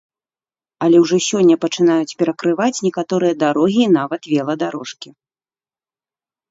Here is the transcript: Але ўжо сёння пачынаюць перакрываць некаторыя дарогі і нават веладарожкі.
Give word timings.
Але 0.85 0.97
ўжо 1.03 1.17
сёння 1.29 1.55
пачынаюць 1.67 2.17
перакрываць 2.21 2.81
некаторыя 2.89 3.33
дарогі 3.45 3.81
і 3.85 3.93
нават 4.01 4.21
веладарожкі. 4.35 5.09